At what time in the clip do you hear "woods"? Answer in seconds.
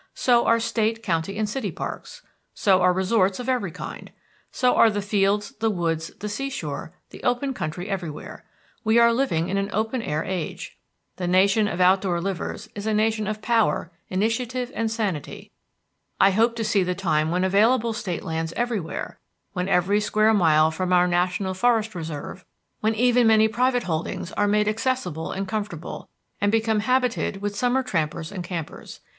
5.69-6.07